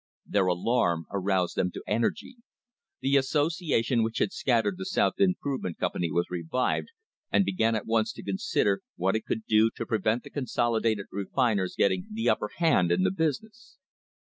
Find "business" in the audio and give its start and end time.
13.11-13.77